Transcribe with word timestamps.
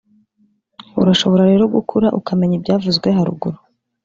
urashobora 1.01 1.43
rero 1.51 1.63
gukura 1.75 2.07
ukamenya 2.19 2.55
ibyavuzwe 2.57 3.07
haruguru 3.17 3.57